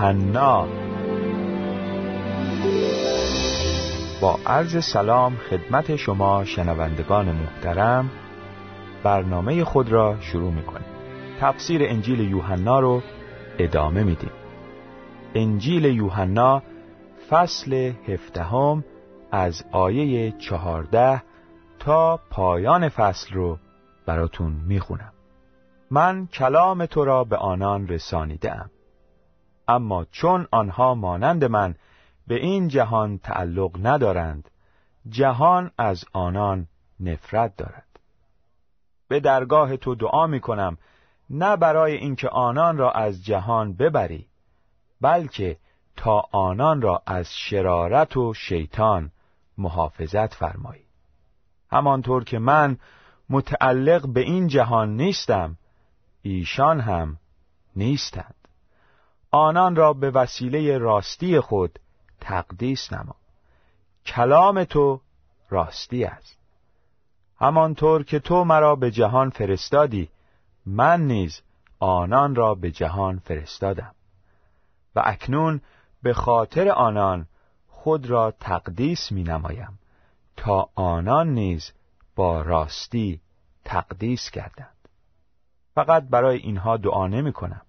[0.00, 0.68] یوحنا
[4.20, 8.10] با عرض سلام خدمت شما شنوندگان محترم
[9.02, 10.86] برنامه خود را شروع می‌کنیم.
[11.40, 13.02] تفسیر انجیل یوحنا رو
[13.58, 14.30] ادامه میدیم.
[15.34, 16.62] انجیل یوحنا
[17.30, 18.84] فصل هفدهم
[19.32, 21.22] از آیه چهارده
[21.78, 23.58] تا پایان فصل رو
[24.06, 25.12] براتون می‌خونم.
[25.90, 28.70] من کلام تو را به آنان رسانیدم
[29.70, 31.74] اما چون آنها مانند من
[32.26, 34.50] به این جهان تعلق ندارند
[35.08, 36.66] جهان از آنان
[37.00, 37.86] نفرت دارد.
[39.08, 40.78] به درگاه تو دعا می کنم
[41.30, 44.26] نه برای اینکه آنان را از جهان ببری
[45.00, 45.56] بلکه
[45.96, 49.10] تا آنان را از شرارت و شیطان
[49.58, 50.84] محافظت فرمایی.
[51.70, 52.78] همانطور که من
[53.30, 55.56] متعلق به این جهان نیستم
[56.22, 57.18] ایشان هم
[57.76, 58.39] نیستند.
[59.30, 61.78] آنان را به وسیله راستی خود
[62.20, 63.14] تقدیس نما.
[64.06, 65.00] کلام تو
[65.48, 66.38] راستی است.
[67.40, 70.08] همانطور که تو مرا به جهان فرستادی
[70.66, 71.42] من نیز
[71.78, 73.94] آنان را به جهان فرستادم.
[74.96, 75.60] و اکنون
[76.02, 77.26] به خاطر آنان
[77.68, 79.78] خود را تقدیس می نمایم
[80.36, 81.72] تا آنان نیز
[82.16, 83.20] با راستی
[83.64, 84.88] تقدیس کردند
[85.74, 87.62] فقط برای اینها دعا نمی کنم.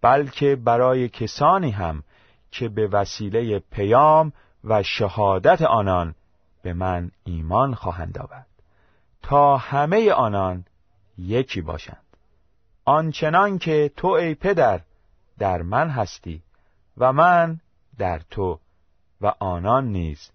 [0.00, 2.02] بلکه برای کسانی هم
[2.50, 4.32] که به وسیله پیام
[4.64, 6.14] و شهادت آنان
[6.62, 8.46] به من ایمان خواهند آورد.
[9.22, 10.64] تا همه آنان
[11.18, 12.04] یکی باشند.
[12.84, 14.80] آنچنان که تو ای پدر
[15.38, 16.42] در من هستی
[16.96, 17.60] و من
[17.98, 18.60] در تو
[19.20, 20.30] و آنان نیز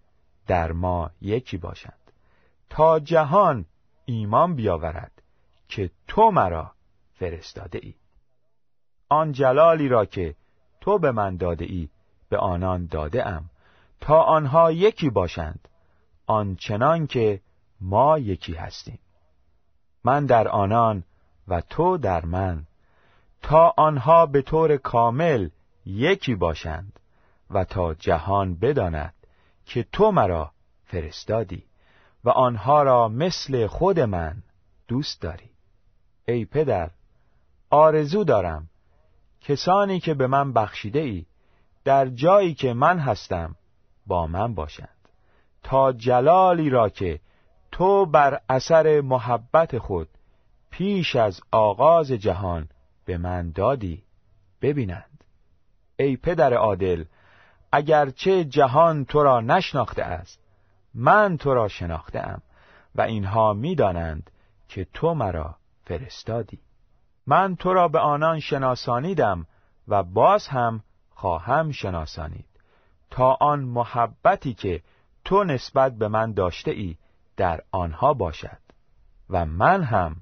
[0.48, 2.12] در ما یکی باشند.
[2.70, 3.66] تا جهان
[4.06, 5.12] ایمان بیاورد
[5.70, 6.72] که تو مرا
[7.14, 7.94] فرستاده ای.
[9.14, 10.36] آن جلالی را که
[10.82, 11.90] تو به من داده ای
[12.30, 13.50] به آنان داده ام.
[14.02, 15.68] تا آنها یکی باشند
[16.26, 17.42] آنچنان که
[17.82, 19.00] ما یکی هستیم.
[20.04, 21.04] من در آنان
[21.48, 22.64] و تو در من.
[23.42, 25.50] تا آنها به طور کامل
[25.86, 27.00] یکی باشند
[27.50, 29.14] و تا جهان بداند
[29.66, 30.52] که تو مرا
[30.86, 31.64] فرستادی
[32.24, 34.44] و آنها را مثل خود من
[34.88, 35.50] دوست داری.
[36.28, 36.92] ای پدر
[37.70, 38.70] آرزو دارم
[39.44, 41.26] کسانی که به من بخشیده ای
[41.84, 43.56] در جایی که من هستم
[44.08, 44.90] با من باشند.
[45.64, 47.20] تا جلالی را که
[47.72, 50.10] تو بر اثر محبت خود
[50.70, 52.70] پیش از آغاز جهان
[53.06, 54.04] به من دادی
[54.62, 55.24] ببینند.
[55.98, 57.04] ای پدر عادل
[57.72, 60.40] اگرچه جهان تو را نشناخته است
[60.94, 62.42] من تو را شناخته ام
[62.96, 64.32] و اینها می‌دانند
[64.70, 65.56] که تو مرا
[65.86, 66.60] فرستادی.
[67.28, 69.46] من تو را به آنان شناسانیدم
[69.88, 72.46] و باز هم خواهم شناسانید.
[73.12, 74.82] تا آن محبتی که
[75.26, 76.98] تو نسبت به من داشته ای
[77.38, 78.58] در آنها باشد
[79.30, 80.16] و من هم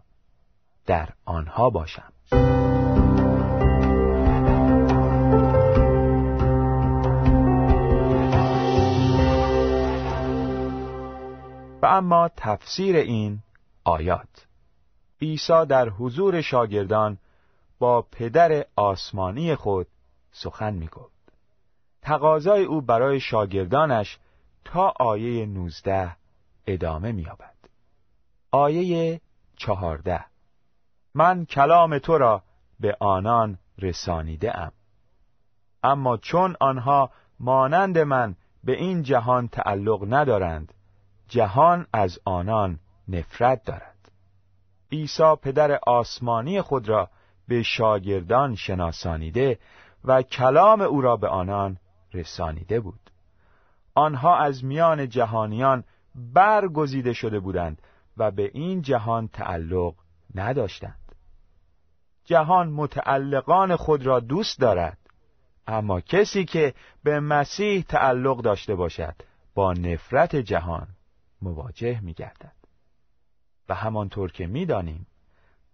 [0.85, 2.13] در آنها باشم.
[11.81, 13.39] و اما تفسیر این
[13.83, 14.47] آیات
[15.21, 17.17] عیسی در حضور شاگردان
[17.79, 19.87] با پدر آسمانی خود
[20.31, 21.33] سخن می گفت.
[22.01, 24.19] تقاضای او برای شاگردانش
[24.65, 26.15] تا آیه 19
[26.67, 27.55] ادامه می یابد.
[28.51, 29.21] آیه
[29.57, 30.25] چهارده
[31.13, 32.43] من کلام تو را
[32.79, 34.71] به آنان رسانیده ام.
[35.83, 40.73] اما چون آنها مانند من به این جهان تعلق ندارند
[41.27, 43.90] جهان از آنان نفرت دارد
[44.91, 47.09] عیسی پدر آسمانی خود را
[47.47, 49.59] به شاگردان شناسانیده
[50.03, 51.77] و کلام او را به آنان
[52.13, 52.99] رسانیده بود.
[53.95, 55.83] آنها از میان جهانیان
[56.15, 57.81] برگزیده شده بودند
[58.17, 59.93] و به این جهان تعلق
[60.35, 61.15] نداشتند.
[62.25, 64.97] جهان متعلقان خود را دوست دارد
[65.67, 66.73] اما کسی که
[67.03, 69.15] به مسیح تعلق داشته باشد
[69.55, 70.87] با نفرت جهان
[71.41, 72.60] مواجه می گردد
[73.71, 75.07] و همانطور که می دانیم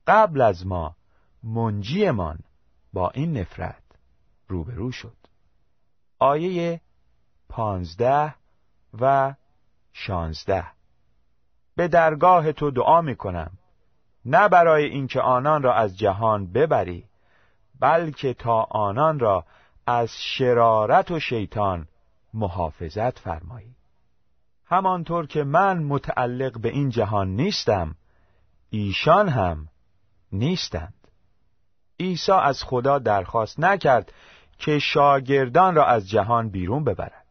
[0.07, 0.95] قبل از ما
[1.43, 2.39] منجیمان
[2.93, 3.83] با این نفرت
[4.47, 5.17] روبرو شد.
[6.19, 6.81] آیه
[7.49, 8.35] پانزده
[9.01, 9.35] و
[9.93, 10.65] شانزده.
[11.75, 13.51] به درگاه تو دعا می کنم
[14.25, 17.05] نه برای اینکه آنان را از جهان ببری
[17.79, 19.45] بلکه تا آنان را
[19.87, 21.87] از شرارت و شیطان
[22.33, 23.76] محافظت فرمایی.
[24.69, 27.95] همانطور که من متعلق به این جهان نیستم
[28.69, 29.67] ایشان هم
[30.31, 30.93] نیستند.
[31.99, 34.13] عیسی از خدا درخواست نکرد
[34.57, 37.25] که شاگردان را از جهان بیرون ببرد.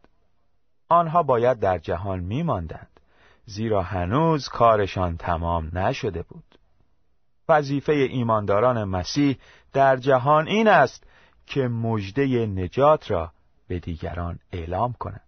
[0.88, 3.00] آنها باید در جهان میماندند
[3.44, 6.58] زیرا هنوز کارشان تمام نشده بود.
[7.48, 9.38] وظیفه ایمانداران مسیح
[9.72, 11.04] در جهان این است
[11.46, 13.32] که مژده نجات را
[13.68, 15.25] به دیگران اعلام کنند.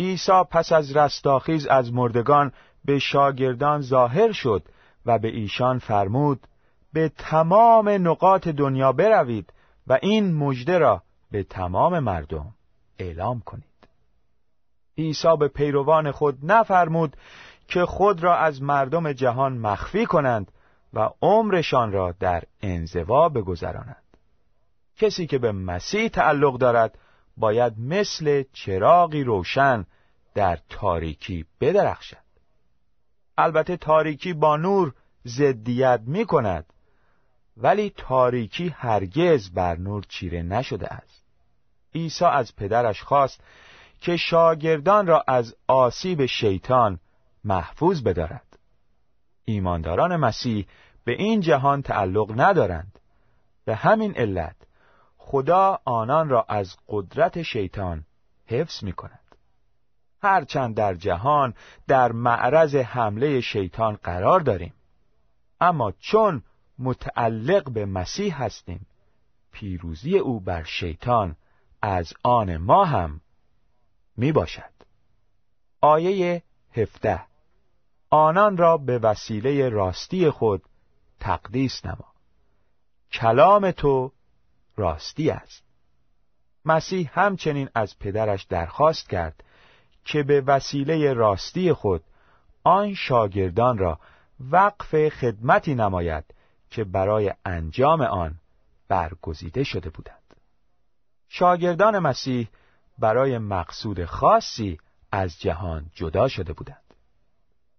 [0.00, 2.52] عیسی پس از رستاخیز از مردگان
[2.84, 4.62] به شاگردان ظاهر شد
[5.06, 6.46] و به ایشان فرمود
[6.92, 9.52] به تمام نقاط دنیا بروید
[9.86, 12.54] و این مژده را به تمام مردم
[12.98, 13.64] اعلام کنید.
[14.98, 17.16] عیسی به پیروان خود نفرمود
[17.68, 20.52] که خود را از مردم جهان مخفی کنند
[20.94, 24.16] و عمرشان را در انزوا بگذرانند.
[24.96, 26.98] کسی که به مسیح تعلق دارد
[27.40, 29.86] باید مثل چراغی روشن
[30.34, 32.16] در تاریکی بدرخشد.
[33.38, 34.94] البته تاریکی با نور
[35.26, 36.72] ضدیت می کند
[37.56, 41.22] ولی تاریکی هرگز بر نور چیره نشده است.
[41.94, 43.40] عیسی از پدرش خواست
[44.00, 47.00] که شاگردان را از آسیب شیطان
[47.44, 48.58] محفوظ بدارد.
[49.44, 50.66] ایمانداران مسیح
[51.04, 52.98] به این جهان تعلق ندارند.
[53.64, 54.56] به همین علت
[55.30, 58.04] خدا آنان را از قدرت شیطان
[58.46, 59.36] حفظ می کند
[60.22, 61.54] هرچند در جهان
[61.86, 64.74] در معرض حمله شیطان قرار داریم
[65.60, 66.42] اما چون
[66.78, 68.86] متعلق به مسیح هستیم
[69.52, 71.36] پیروزی او بر شیطان
[71.82, 73.20] از آن ما هم
[74.16, 74.72] می باشد
[75.80, 76.42] آیه
[76.76, 77.20] هفته
[78.10, 80.62] آنان را به وسیله راستی خود
[81.20, 82.14] تقدیس نما.
[83.12, 84.12] کلام تو
[84.80, 85.62] راستی است.
[86.64, 89.44] مسیح همچنین از پدرش درخواست کرد
[90.04, 92.04] که به وسیله راستی خود
[92.64, 93.98] آن شاگردان را
[94.50, 96.24] وقف خدمتی نماید
[96.70, 98.34] که برای انجام آن
[98.88, 100.16] برگزیده شده بودند.
[101.28, 102.48] شاگردان مسیح
[102.98, 104.78] برای مقصود خاصی
[105.12, 106.94] از جهان جدا شده بودند.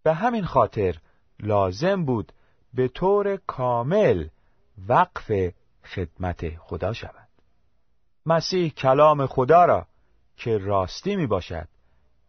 [0.03, 0.97] به همین خاطر
[1.39, 2.31] لازم بود
[2.73, 4.27] به طور کامل
[4.87, 5.31] وقف
[5.85, 7.27] خدمت خدا شود.
[8.25, 9.87] مسیح کلام خدا را
[10.37, 11.67] که راستی می باشد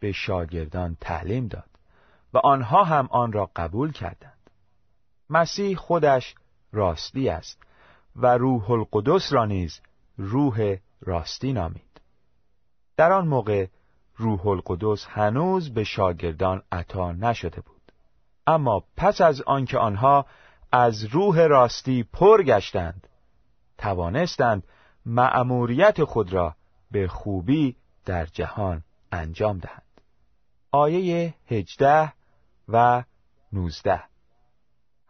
[0.01, 1.71] به شاگردان تعلیم داد
[2.33, 4.51] و آنها هم آن را قبول کردند.
[5.31, 6.35] مسیح خودش
[6.73, 7.63] راستی است
[8.17, 9.81] و روح القدس را نیز
[10.19, 12.01] روح راستی نامید.
[12.97, 13.67] در آن موقع
[14.17, 17.93] روح القدس هنوز به شاگردان عطا نشده بود.
[18.47, 20.27] اما پس از آنکه آنها
[20.73, 23.09] از روح راستی پر گشتند
[23.83, 24.63] توانستند
[25.07, 26.55] مأموریت خود را
[26.91, 28.83] به خوبی در جهان
[29.13, 30.01] انجام دهند.
[30.71, 32.13] آیه هجده
[32.69, 33.05] و
[33.53, 34.03] نوزده.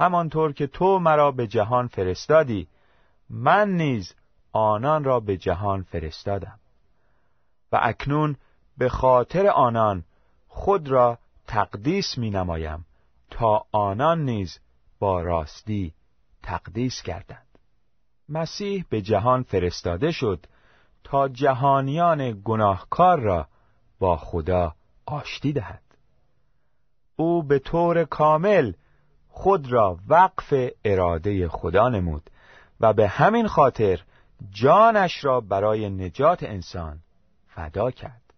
[0.01, 2.69] همانطور که تو مرا به جهان فرستادی
[3.31, 4.15] من نیز
[4.53, 6.59] آنان را به جهان فرستادم.
[7.73, 8.37] و اکنون
[8.79, 10.05] به خاطر آنان
[10.49, 12.87] خود را تقدیس می نمایم
[13.31, 14.59] تا آنان نیز
[14.99, 15.95] با راستی
[16.43, 17.52] تقدیس کردند
[18.33, 20.47] مسیح به جهان فرستاده شد
[21.05, 23.49] تا جهانیان گناهکار را
[23.99, 24.75] با خدا
[25.07, 25.83] آشتی دهد.
[27.17, 28.73] او به طور کامل
[29.29, 30.55] خود را وقف
[30.85, 32.31] اراده خدا نمود
[32.81, 34.01] و به همین خاطر
[34.51, 36.99] جانش را برای نجات انسان
[37.49, 38.35] فدا کرد.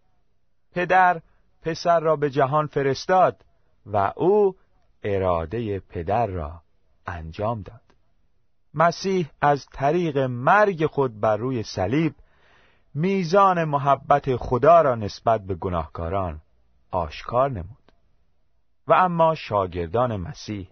[0.73, 1.21] پدر
[1.63, 3.45] پسر را به جهان فرستاد
[3.87, 4.57] و او
[5.03, 6.61] اراده پدر را
[7.07, 7.84] انجام داد.
[8.75, 12.15] مسیح از طریق مرگ خود بر روی صلیب
[12.95, 16.41] میزان محبت خدا را نسبت به گناهکاران
[16.91, 17.93] آشکار نمود.
[18.87, 20.69] و اما شاگردان مسیح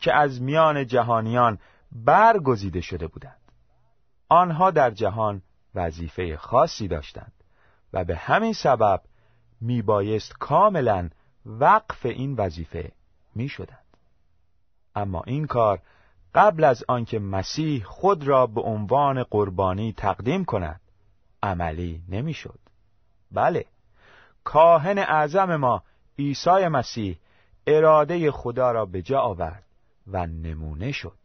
[0.00, 1.58] که از میان جهانیان
[1.92, 3.52] برگزیده شده بودند
[4.28, 5.42] آنها در جهان
[5.74, 7.32] وظیفه خاصی داشتند
[7.92, 9.02] و به همین سبب
[9.60, 11.10] میبایست کاملا
[11.46, 12.92] وقف این وظیفه
[13.34, 13.84] می‌شدند.
[14.94, 15.82] اما این کار
[16.34, 20.80] قبل از آنکه مسیح خود را به عنوان قربانی تقدیم کند
[21.42, 22.58] عملی نمی‌شد.
[23.32, 23.64] بله
[24.44, 25.82] کاهن اعظم ما
[26.18, 27.18] عیسی مسیح
[27.66, 29.64] اراده خدا را به جا آورد
[30.06, 31.18] و نمونه شد.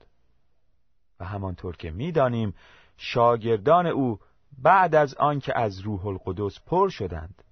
[1.19, 2.53] و همانطور که می‌دانیم
[2.97, 4.19] شاگردان او
[4.57, 7.43] بعد از آنکه از روح القدس پر شدند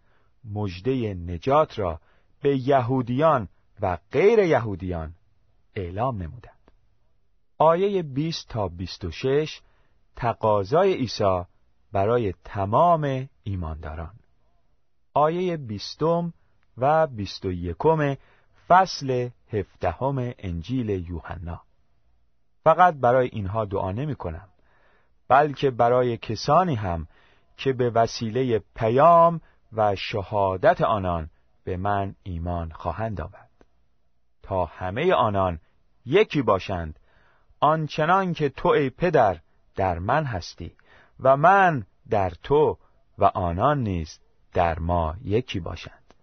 [0.54, 2.00] مژده نجات را
[2.42, 3.48] به یهودیان
[3.82, 5.14] و غیر یهودیان
[5.76, 6.61] اعلام نمودند.
[7.62, 9.62] آیه 20 تا 26
[10.16, 11.44] تقاضای عیسی
[11.92, 14.14] برای تمام ایمانداران.
[15.14, 16.34] آیه بیستم
[16.78, 18.16] و بیست و یکم
[18.68, 21.62] فصل هفدهم انجیل یوحنا.
[22.64, 24.50] فقط برای اینها دعا نمی کنم
[25.28, 27.08] بلکه برای کسانی هم
[27.58, 29.42] که به وسیله پیام
[29.74, 31.30] و شهادت آنان
[31.64, 33.66] به من ایمان خواهند آورد.
[34.44, 35.60] تا همه آنان
[36.06, 37.00] یکی باشند
[37.62, 39.40] آنچنان که تو ای پدر
[39.76, 40.72] در من هستی
[41.20, 42.78] و من در تو
[43.18, 44.20] و آنان نیز
[44.54, 46.14] در ما یکی باشند.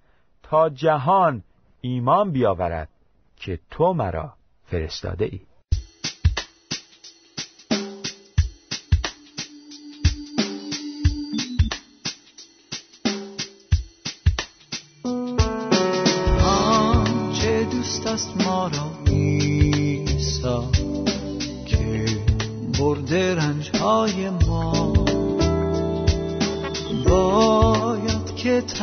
[0.42, 1.42] تا جهان
[1.80, 2.88] ایمان بیاورد
[3.36, 4.32] که تو مرا
[4.64, 5.40] فرستاده ای.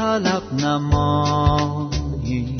[0.05, 2.57] طلب نمایی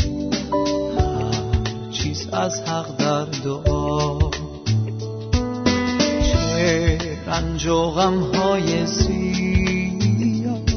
[0.97, 4.19] هر چیز از حق در دعا.
[6.21, 6.97] چه
[7.27, 10.71] رنج و غم های زیاد.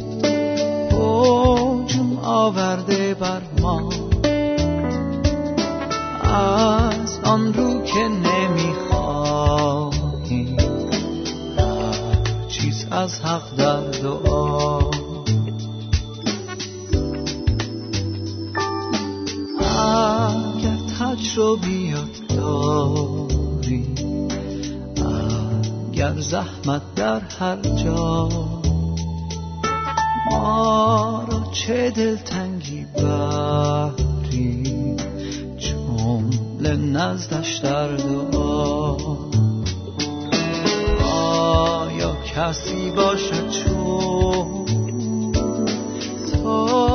[0.90, 3.88] بوجم آورده بر ما.
[6.22, 10.56] از آن رو که نمی‌خواهیم
[11.58, 11.94] هر
[12.48, 14.88] چیز از حق در دعا.
[21.38, 23.87] رو بیاد داری.
[25.92, 28.28] اگر زحمت در هر جا
[30.30, 34.62] ما را چه دلتنگی بری؟
[35.59, 38.97] جمله نزدش در دعا.
[41.04, 44.64] آیا کسی باشد چون
[46.33, 46.88] تا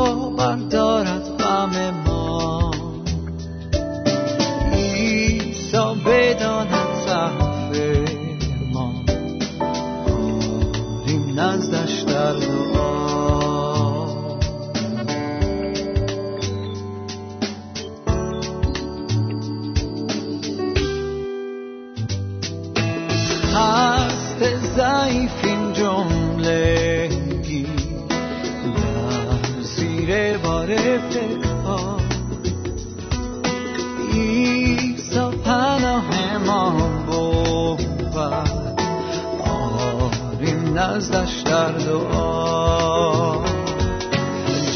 [41.04, 43.36] نزدش در دعا.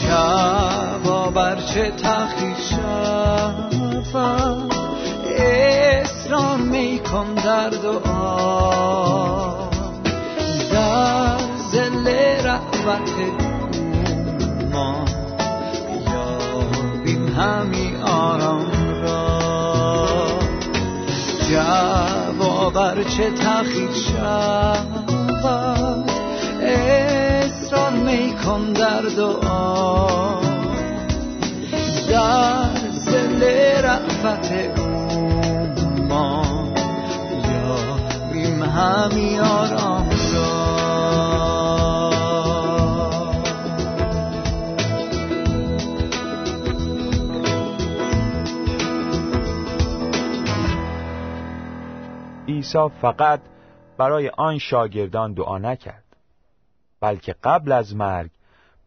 [0.08, 4.70] جواب چه تخیل شفم
[5.38, 9.70] اصرار میکن در دعا.
[10.72, 11.38] در
[11.72, 12.08] زل
[12.44, 13.12] رحمت
[14.72, 15.06] ما
[16.08, 18.72] یابیم همی آرام
[19.04, 20.38] را.
[21.50, 25.77] جواب چه تخیل شفم
[28.08, 30.42] میکن در دعا
[32.10, 33.44] در زل
[33.84, 36.44] رحمت او ما
[37.44, 40.78] یاریم همی آرام را
[52.48, 53.40] عیسی فقط
[53.98, 56.07] برای آن شاگردان دعا نکرد.
[57.00, 58.32] بلکه قبل از مرگ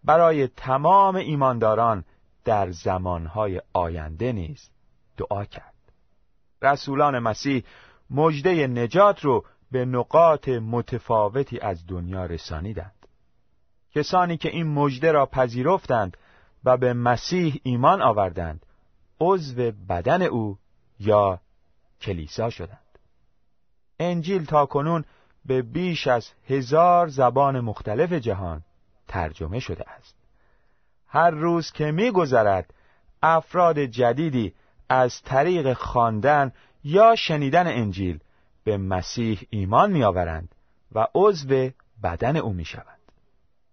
[0.05, 2.05] برای تمام ایمانداران
[2.45, 4.71] در زمانهای آینده نیز
[5.17, 5.75] دعا کرد.
[6.63, 7.65] رسولان مسیح
[8.11, 13.07] مجده نجات رو به نقاط متفاوتی از دنیا رسانیدند.
[13.95, 16.17] کسانی که این مجده را پذیرفتند
[16.65, 18.67] و به مسیح ایمان آوردند
[19.21, 20.59] عضو بدن او
[21.01, 21.41] یا
[22.01, 22.99] کلیسا شدند.
[23.99, 25.05] انجیل تا کنون
[25.47, 28.63] به بیش از هزار زبان مختلف جهان
[29.09, 30.15] ترجمه شده است
[31.09, 32.75] هر روز که میگذرد
[33.23, 34.55] افراد جدیدی
[34.89, 36.53] از طریق خواندن
[36.85, 38.19] یا شنیدن انجیل
[38.65, 40.55] به مسیح ایمان میآورند
[40.93, 41.71] و عضو
[42.03, 43.01] بدن او می‌شوند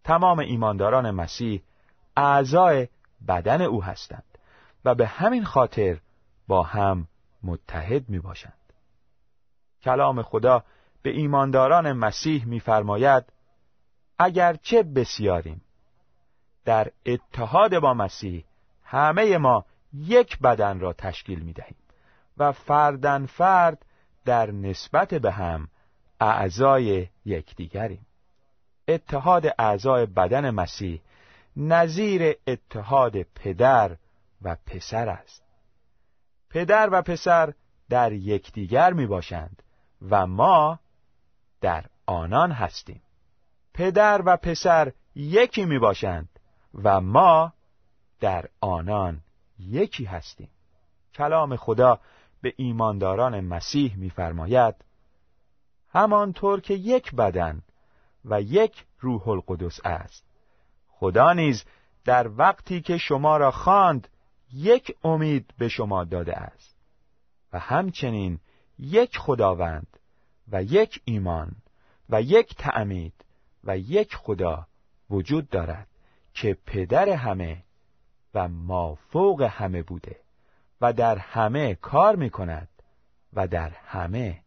[0.03, 1.61] تمام ایمانداران مسیح
[2.17, 2.87] اعضای
[3.27, 4.23] بدن او هستند
[4.85, 5.97] و به همین خاطر
[6.47, 7.07] با هم
[7.43, 8.53] متحد می باشند.
[9.83, 10.63] کلام خدا
[11.07, 13.23] به ایمانداران مسیح می‌فرماید
[14.61, 15.61] چه بسیاریم.
[16.65, 18.43] در اتحاد با مسیح
[18.83, 21.77] همه ما یک بدن را تشکیل می دهیم
[22.37, 23.85] و فردن فرد
[24.25, 25.67] در نسبت به هم
[26.21, 28.05] اعضای یکدیگریم.
[28.87, 31.01] اتحاد اعضای بدن مسیح
[31.57, 33.95] نظیر اتحاد پدر
[34.41, 35.43] و پسر است.
[36.49, 37.53] پدر و پسر
[37.89, 39.63] در یکدیگر می باشند
[40.09, 40.79] و ما
[41.61, 43.01] در آنان هستیم.
[43.73, 46.29] پدر و پسر یکی می باشند
[46.73, 47.53] و ما
[48.19, 49.21] در آنان
[49.59, 50.49] یکی هستیم.
[51.13, 51.99] کلام خدا
[52.41, 54.75] به ایمانداران مسیح می‌فرماید
[55.89, 57.61] همانطور که یک بدن
[58.25, 60.25] و یک روح القدس است
[60.87, 61.65] خدا نیز
[62.05, 64.07] در وقتی که شما را خواند
[64.53, 66.75] یک امید به شما داده است
[67.53, 68.39] و همچنین
[68.79, 69.96] یک خداوند
[70.51, 71.51] و یک ایمان
[72.09, 73.25] و یک تعمید
[73.63, 74.67] و یک خدا
[75.09, 75.87] وجود دارد
[76.33, 77.63] که پدر همه
[78.33, 80.15] و مافوق همه بوده
[80.81, 82.69] و در همه کار می کند
[83.33, 84.41] و در همه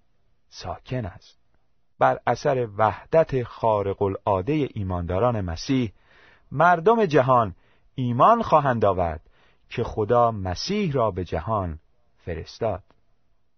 [0.48, 1.38] ساکن است.
[1.98, 5.92] بر اثر وحدت خارق العاده ایمانداران مسیح
[6.52, 7.54] مردم جهان
[7.94, 9.20] ایمان خواهند آورد
[9.68, 11.78] که خدا مسیح را به جهان
[12.18, 12.82] فرستاد.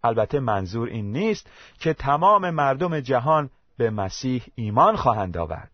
[0.05, 5.71] البته منظور این نیست که تمام مردم جهان به مسیح ایمان خواهند آورد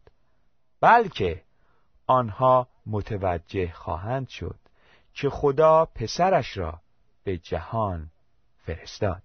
[0.80, 1.42] بلکه
[2.06, 4.58] آنها متوجه خواهند شد
[5.14, 6.80] که خدا پسرش را
[7.24, 8.10] به جهان
[8.64, 9.22] فرستاد.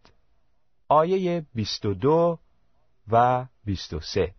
[0.87, 2.39] آیه 22
[3.11, 4.33] و 23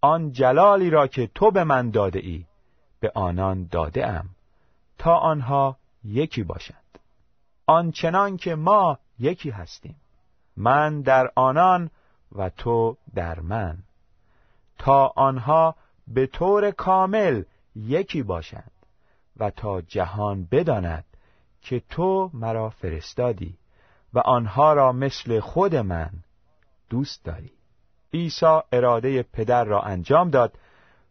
[0.00, 2.44] آن جلالی را که تو به من داده ای
[3.00, 4.28] به آنان داده ام
[4.98, 6.98] تا آنها یکی باشند.
[7.66, 9.96] آنچنان که ما یکی هستیم.
[10.56, 11.90] من در آنان
[12.32, 13.78] و تو در من.
[14.78, 15.74] تا آنها
[16.08, 17.42] به طور کامل
[17.76, 18.70] یکی باشند
[19.36, 21.04] و تا جهان بداند
[21.62, 23.58] که تو مرا فرستادی
[24.14, 26.10] و آنها را مثل خود من
[26.90, 27.50] دوست داری.
[28.14, 30.58] عیسی اراده پدر را انجام داد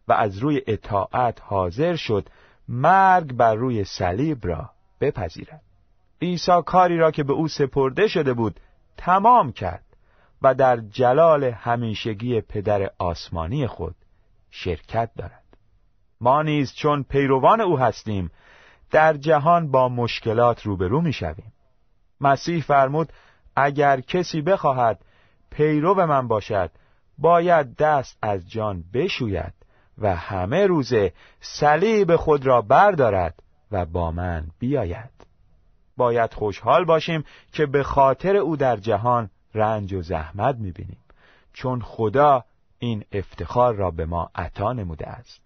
[0.08, 2.28] و از روی اطاعت حاضر شد
[2.68, 5.62] مرگ بر روی صلیب را بپذیرد.
[6.22, 8.60] عیسی کاری را که به او سپرده شده بود
[8.96, 9.84] تمام کرد
[10.42, 13.94] و در جلال همیشگی پدر آسمانی خود
[14.50, 15.44] شرکت دارد
[16.20, 18.30] ما نیز چون پیروان او هستیم
[18.90, 21.52] در جهان با مشکلات روبرو می شویم.
[22.20, 23.12] مسیح فرمود
[23.56, 25.00] اگر کسی بخواهد
[25.50, 26.70] پیرو من باشد
[27.18, 29.54] باید دست از جان بشوید
[29.98, 35.27] و همه روزه صلیب خود را بردارد و با من بیاید
[35.98, 41.00] باید خوشحال باشیم که به خاطر او در جهان رنج و زحمت می‌بینیم.
[41.52, 42.44] چون خدا
[42.78, 45.40] این افتخار را به ما عطا نموده است.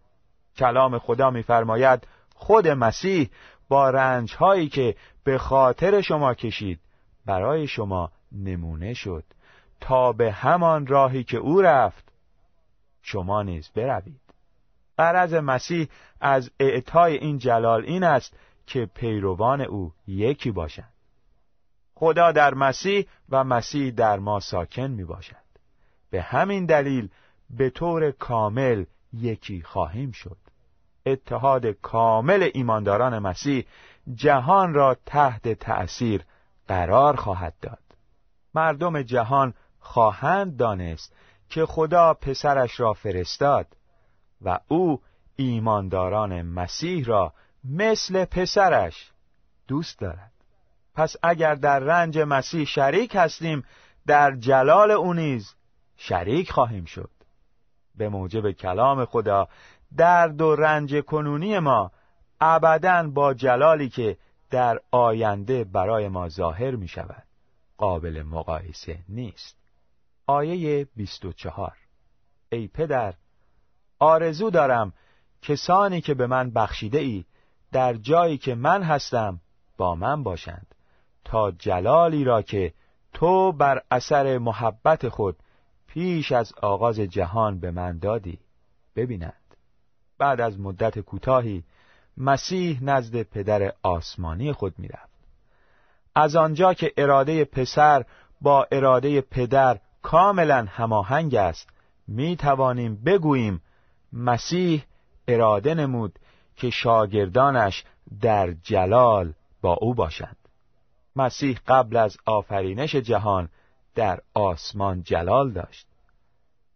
[0.57, 3.31] کلام خدا میفرماید خود مسیح
[3.69, 6.81] با رنج هایی که به خاطر شما کشید
[7.27, 9.25] برای شما نمونه شد.
[9.81, 12.05] تا به همان راهی که او رفت
[13.03, 14.21] شما نیز بروید.
[14.97, 15.89] قرض مسیح
[16.21, 18.37] از اعطای این جلال این است
[18.67, 20.93] که پیروان او یکی باشند
[22.03, 25.37] خدا در مسیح و مسیح در ما ساکن می باشد.
[26.11, 27.09] به همین دلیل
[27.51, 30.37] به طور کامل یکی خواهیم شد.
[31.07, 33.67] اتحاد کامل ایمانداران مسیح
[34.15, 36.25] جهان را تحت تأثیر
[36.69, 37.83] قرار خواهد داد.
[38.55, 41.17] مردم جهان خواهند دانست
[41.49, 43.67] که خدا پسرش را فرستاد
[44.43, 45.01] و او
[45.37, 47.33] ایمانداران مسیح را
[47.65, 49.11] مثل پسرش
[49.69, 50.33] دوست دارد.
[50.95, 53.65] پس اگر در رنج مسیح شریک هستیم
[54.07, 55.55] در جلال او نیز
[55.97, 57.11] شریک خواهیم شد.
[57.95, 59.49] به موجب کلام خدا
[59.97, 61.93] درد و رنج کنونی ما
[62.41, 64.17] ابدا با جلالی که
[64.51, 67.23] در آینده برای ما ظاهر می شود
[67.79, 69.57] قابل مقایسه نیست.
[70.27, 71.73] آیه 24
[72.53, 73.15] ای پدر
[73.99, 74.93] آرزو دارم
[75.43, 77.25] کسانی که به من بخشیده ای
[77.73, 79.41] در جایی که من هستم
[79.77, 80.67] با من باشند.
[81.25, 82.73] تا جلالی را که
[83.13, 85.37] تو بر اثر محبت خود
[85.87, 88.39] پیش از آغاز جهان به من دادی
[88.97, 89.57] ببینند
[90.19, 91.65] بعد از مدت کوتاهی
[92.17, 95.13] مسیح نزد پدر آسمانی خود می‌رفت.
[96.15, 98.05] از آنجا که اراده پسر
[98.41, 101.69] با اراده پدر کاملا هماهنگ است
[102.09, 103.63] می توانیم بگوییم
[104.13, 104.85] مسیح
[105.29, 106.19] اراده نمود
[106.57, 107.85] که شاگردانش
[108.21, 110.37] در جلال با او باشند
[111.17, 113.49] مسیح قبل از آفرینش جهان
[113.95, 115.87] در آسمان جلال داشت.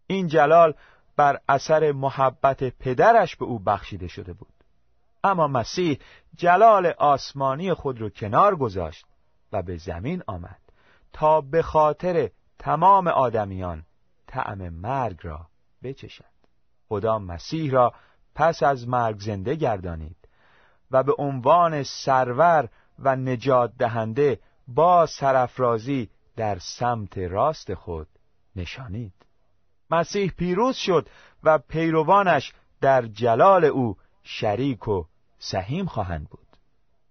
[0.06, 0.74] این جلال
[1.16, 4.52] بر اثر محبت پدرش به او بخشیده شده بود.
[5.24, 5.98] اما مسیح
[6.36, 9.06] جلال آسمانی خود را کنار گذاشت
[9.52, 10.60] و به زمین آمد
[11.12, 13.84] تا به خاطر تمام آدمیان
[14.26, 15.46] طعم مرگ را
[15.82, 16.24] بچشد.
[16.88, 17.92] خدا مسیح را
[18.36, 20.16] پس از مرگ زنده گردانید
[20.90, 22.68] و به عنوان سرور
[22.98, 28.08] و نجات دهنده با سرفرازی در سمت راست خود
[28.56, 29.12] نشانید.
[29.90, 31.08] مسیح پیروز شد
[31.42, 35.04] و پیروانش در جلال او شریک و
[35.38, 36.46] سهیم خواهند بود.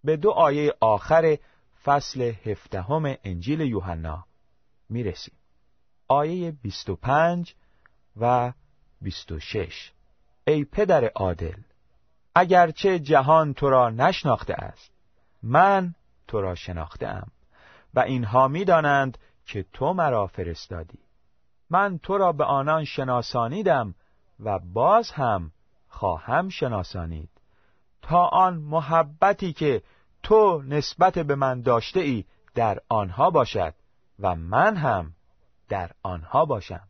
[0.04, 1.38] به دو آیه آخر
[1.84, 4.26] فصل هفدهم انجیل یوحنا
[4.90, 5.36] می‌رسیم.
[6.08, 7.56] آیه 25
[8.18, 8.54] و
[9.02, 9.92] 26
[10.48, 11.56] ای پدر عادل
[12.36, 14.92] اگرچه جهان تو را نشناخته است
[15.44, 15.96] من
[16.28, 17.28] تو را شناخته ام
[17.94, 21.00] و اینها می‌دانند که تو مرا فرستادی.
[21.70, 23.96] من تو را به آنان شناسانیدم
[24.40, 25.52] و باز هم
[25.90, 27.30] خواهم شناسانید.
[28.02, 29.84] تا آن محبتی که
[30.24, 33.74] تو نسبت به من داشته ای در آنها باشد
[34.20, 35.14] و من هم
[35.70, 36.88] در آنها باشم.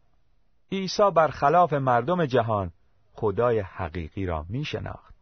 [0.71, 2.71] عیسی برخلاف مردم جهان
[3.15, 5.15] خدای حقیقی را می شناخت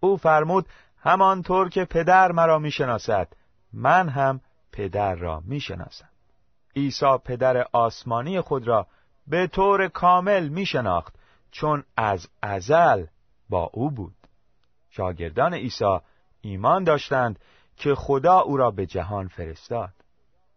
[0.00, 0.66] او فرمود
[1.02, 3.28] همانطور که پدر مرا می شناسد
[3.72, 4.40] من هم
[4.72, 6.08] پدر را می شناسم
[6.76, 8.86] عیسی پدر آسمانی خود را
[9.26, 11.14] به طور کامل می شناخت
[11.50, 13.06] چون از ازل
[13.48, 14.14] با او بود.
[14.90, 15.98] شاگردان عیسی
[16.40, 17.38] ایمان داشتند
[17.76, 19.92] که خدا او را به جهان فرستاد.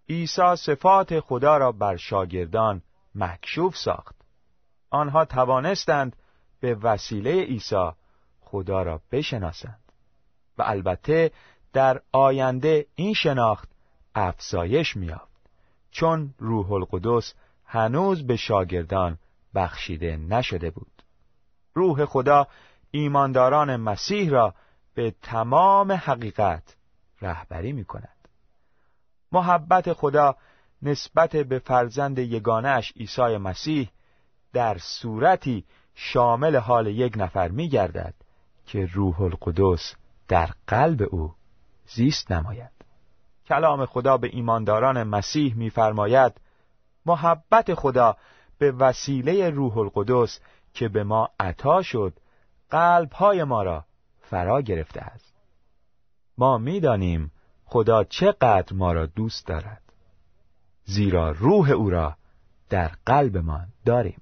[0.10, 2.82] عیسی صفات خدا را بر شاگردان
[3.16, 4.16] مکشوف ساخت.
[4.90, 6.16] آنها توانستند
[6.64, 7.92] به وسیله عیسی
[8.42, 9.80] خدا را بشناسند
[10.58, 11.32] و البته
[11.74, 13.70] در آینده این شناخت
[14.16, 15.50] افزایش میافت
[15.92, 17.34] چون روح القدس
[17.66, 19.18] هنوز به شاگردان
[19.56, 21.04] بخشیده نشده بود
[21.74, 22.48] روح خدا
[22.92, 24.54] ایمانداران مسیح را
[24.94, 26.76] به تمام حقیقت
[27.22, 28.28] رهبری می کند.
[29.32, 30.36] محبت خدا
[30.82, 33.90] نسبت به فرزند یگانش عیسی مسیح
[34.54, 38.14] در صورتی شامل حال یک نفر می گردد
[38.66, 39.96] که روح القدس
[40.28, 41.34] در قلب او
[41.88, 42.72] زیست نماید.
[43.46, 46.34] کلام خدا به ایمانداران مسیح می‌فرماید
[47.06, 48.18] محبت خدا
[48.58, 50.40] به وسیله روح القدس
[50.74, 52.14] که به ما عطا شد
[52.70, 53.86] قلبهای ما را
[54.22, 55.34] فرا گرفته است.
[56.38, 57.32] ما می‌دانیم
[57.66, 59.82] خدا چقدر ما را دوست دارد
[60.86, 62.16] زیرا روح او را
[62.70, 64.22] در قلبمان داریم.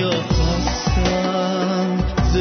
[0.00, 1.96] یا خواستم
[2.32, 2.36] ز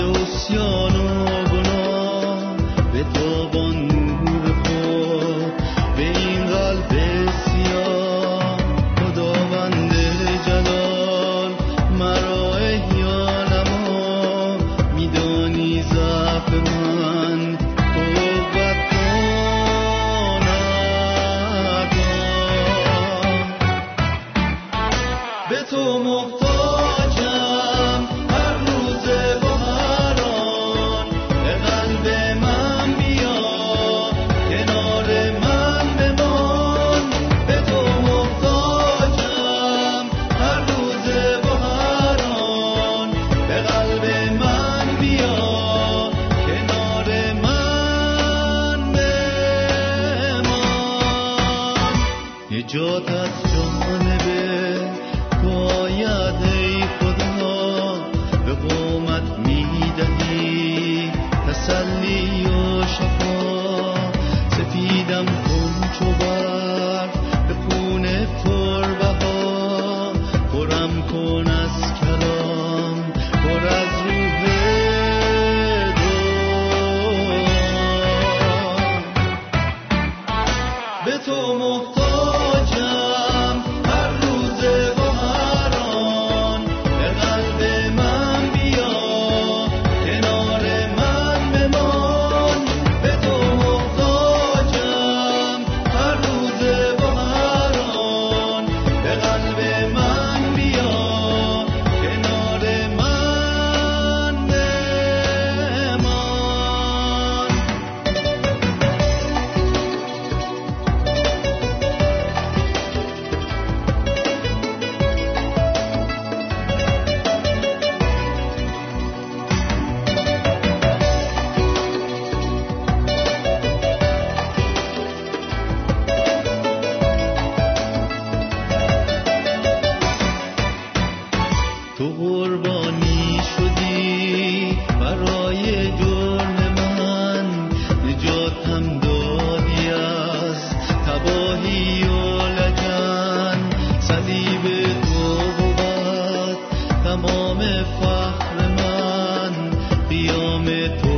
[150.60, 151.09] me tu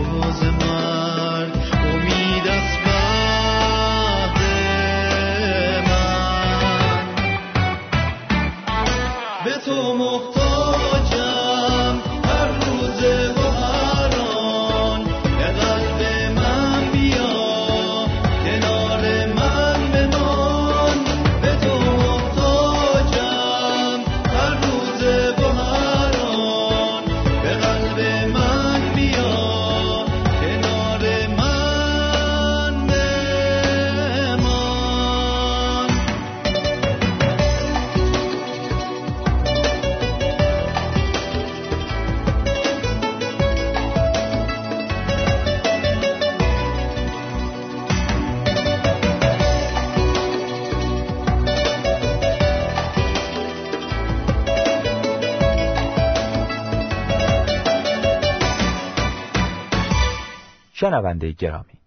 [60.81, 61.79] شنونده گرامی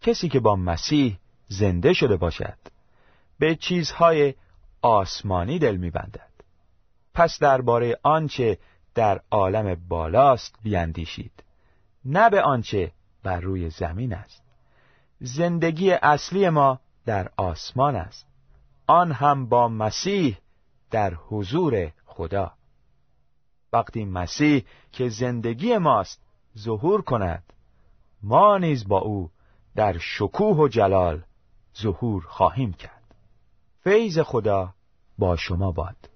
[0.00, 2.58] کسی که با مسیح زنده شده باشد
[3.38, 4.34] به چیزهای
[4.82, 6.30] آسمانی دل میبندد.
[7.14, 8.58] پس درباره آنچه
[8.94, 11.44] در عالم بالاست بیاندیشید
[12.04, 14.42] نه به آنچه بر روی زمین است.
[15.20, 18.26] زندگی اصلی ما در آسمان است.
[18.86, 20.38] آن هم با مسیح
[20.90, 22.52] در حضور خدا.
[23.72, 26.22] وقتی مسیح که زندگی ماست
[26.58, 27.52] ظهور کند
[28.22, 29.30] ما نیز با او
[29.76, 31.22] در شکوه و جلال
[31.82, 33.14] ظهور خواهیم کرد.
[33.80, 34.74] فیض خدا
[35.18, 36.15] با شما باد.